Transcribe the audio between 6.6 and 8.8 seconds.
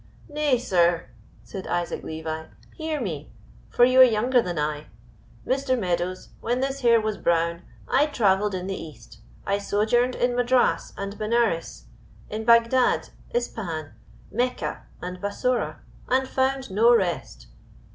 hair was brown I traveled in the